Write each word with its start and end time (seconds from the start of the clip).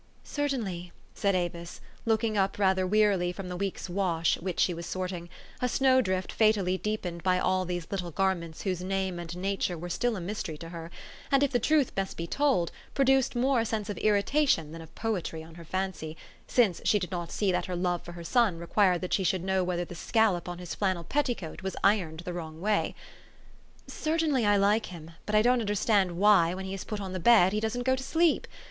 u 0.01 0.05
Certainly," 0.23 0.91
said 1.13 1.35
Avis, 1.35 1.79
looking 2.07 2.35
up 2.35 2.57
rather 2.57 2.87
wearily 2.87 3.31
from 3.31 3.49
the 3.49 3.55
week's 3.55 3.87
wash 3.87 4.35
which 4.39 4.59
she 4.59 4.73
was 4.73 4.87
sorting, 4.87 5.29
a 5.61 5.69
snowdrift 5.69 6.31
fatally 6.31 6.75
deepened 6.75 7.21
by 7.21 7.37
all 7.37 7.65
these 7.65 7.85
little 7.91 8.09
gar 8.09 8.33
ments 8.33 8.63
whose 8.63 8.81
name 8.81 9.19
and 9.19 9.37
nature 9.37 9.77
were 9.77 9.91
still 9.91 10.15
a 10.15 10.19
mystery 10.19 10.57
to 10.57 10.69
her, 10.69 10.89
and, 11.31 11.43
if 11.43 11.51
the 11.51 11.59
truth 11.59 11.91
must 11.95 12.17
be 12.17 12.25
told, 12.25 12.71
produced 12.95 13.35
more 13.35 13.59
a 13.59 13.65
sense 13.67 13.91
of 13.91 13.97
irritation 13.99 14.71
than 14.71 14.81
of 14.81 14.95
poetry 14.95 15.43
on 15.43 15.53
her 15.53 15.63
fancy, 15.63 16.17
since 16.47 16.81
she 16.83 16.97
did 16.97 17.11
not 17.11 17.31
see 17.31 17.51
that 17.51 17.67
her 17.67 17.75
love 17.75 18.01
for 18.01 18.13
her 18.13 18.23
son 18.23 18.57
required 18.57 19.01
that 19.01 19.13
she 19.13 19.23
should 19.23 19.43
know 19.43 19.63
whether 19.63 19.85
the 19.85 19.93
scallop 19.93 20.49
on 20.49 20.57
his 20.57 20.73
flannel 20.73 21.03
petticoat 21.03 21.61
was 21.61 21.75
ironed 21.83 22.21
the 22.21 22.33
wrong 22.33 22.59
way," 22.59 22.95
cer 23.85 24.17
tainly 24.17 24.47
I 24.47 24.57
like 24.57 24.87
him; 24.87 25.11
but 25.27 25.35
I 25.35 25.43
don't 25.43 25.61
understand 25.61 26.17
why, 26.17 26.55
when 26.55 26.65
he 26.65 26.73
is 26.73 26.85
put 26.85 26.99
on 26.99 27.13
the 27.13 27.19
bed, 27.19 27.53
he 27.53 27.59
doesn't 27.59 27.83
go 27.83 27.95
to 27.95 28.01
sleep. 28.03 28.47